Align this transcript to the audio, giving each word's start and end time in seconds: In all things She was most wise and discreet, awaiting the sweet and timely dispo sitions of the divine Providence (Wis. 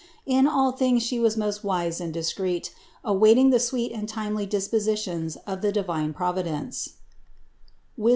In 0.25 0.47
all 0.47 0.71
things 0.71 1.03
She 1.03 1.19
was 1.19 1.37
most 1.37 1.63
wise 1.63 2.01
and 2.01 2.11
discreet, 2.11 2.73
awaiting 3.05 3.51
the 3.51 3.59
sweet 3.59 3.91
and 3.91 4.09
timely 4.09 4.47
dispo 4.47 4.81
sitions 4.81 5.37
of 5.45 5.61
the 5.61 5.71
divine 5.71 6.11
Providence 6.11 6.93
(Wis. 7.95 8.09